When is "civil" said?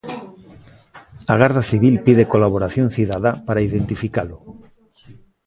1.71-1.95